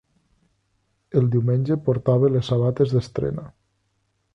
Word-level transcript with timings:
El 1.21 1.29
diumenge 1.37 1.79
portava 1.91 2.33
les 2.35 2.51
sabates 2.55 2.97
d'estrena. 2.97 3.51